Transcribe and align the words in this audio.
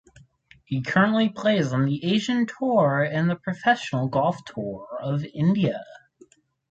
He 0.65 0.81
currently 0.81 1.29
plays 1.29 1.71
on 1.71 1.85
the 1.85 2.03
Asian 2.03 2.47
Tour 2.47 3.03
and 3.03 3.29
the 3.29 3.35
Professional 3.35 4.07
Golf 4.07 4.43
Tour 4.45 4.87
of 4.99 5.23
India. 5.25 5.79